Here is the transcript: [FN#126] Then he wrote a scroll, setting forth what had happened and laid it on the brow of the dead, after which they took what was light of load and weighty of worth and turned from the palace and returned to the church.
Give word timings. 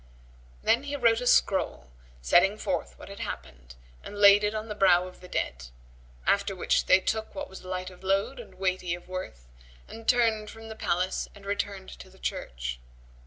[FN#126] 0.01 0.61
Then 0.63 0.83
he 0.85 0.95
wrote 0.95 1.21
a 1.21 1.27
scroll, 1.27 1.91
setting 2.23 2.57
forth 2.57 2.97
what 2.97 3.07
had 3.07 3.19
happened 3.19 3.75
and 4.03 4.17
laid 4.17 4.43
it 4.43 4.55
on 4.55 4.67
the 4.67 4.73
brow 4.73 5.05
of 5.05 5.21
the 5.21 5.27
dead, 5.27 5.67
after 6.25 6.55
which 6.55 6.87
they 6.87 6.99
took 6.99 7.35
what 7.35 7.47
was 7.47 7.63
light 7.63 7.91
of 7.91 8.03
load 8.03 8.39
and 8.39 8.55
weighty 8.55 8.95
of 8.95 9.07
worth 9.07 9.47
and 9.87 10.07
turned 10.07 10.49
from 10.49 10.69
the 10.69 10.75
palace 10.75 11.29
and 11.35 11.45
returned 11.45 11.89
to 11.99 12.09
the 12.09 12.17
church. 12.17 12.79